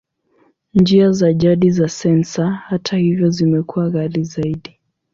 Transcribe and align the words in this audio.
Njia 0.73 1.11
za 1.11 1.31
jadi 1.33 1.71
za 1.71 1.87
sensa, 1.89 2.51
hata 2.51 2.97
hivyo, 2.97 3.29
zimekuwa 3.29 3.89
ghali 3.89 4.23
zaidi. 4.23 4.79